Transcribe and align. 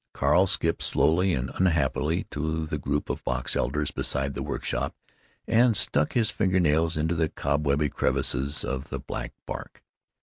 Carl 0.13 0.47
skipped 0.47 0.81
slowly 0.81 1.31
and 1.35 1.51
unhappily 1.59 2.25
to 2.31 2.65
the 2.65 2.79
group 2.79 3.07
of 3.07 3.23
box 3.23 3.55
elders 3.55 3.91
beside 3.91 4.33
the 4.33 4.41
workshop 4.41 4.95
and 5.47 5.77
stuck 5.77 6.13
his 6.13 6.31
finger 6.31 6.59
nails 6.59 6.97
into 6.97 7.13
the 7.13 7.29
cobwebby 7.29 7.87
crevices 7.89 8.63
of 8.65 8.89
the 8.89 8.97
black 8.97 9.31
bark. 9.45 9.83